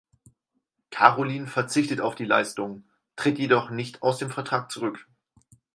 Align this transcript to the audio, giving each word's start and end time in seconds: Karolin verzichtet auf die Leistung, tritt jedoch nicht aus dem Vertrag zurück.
Karolin 0.89 1.45
verzichtet 1.45 2.01
auf 2.01 2.15
die 2.15 2.25
Leistung, 2.25 2.85
tritt 3.15 3.37
jedoch 3.37 3.69
nicht 3.69 4.01
aus 4.01 4.17
dem 4.17 4.31
Vertrag 4.31 4.71
zurück. 4.71 5.07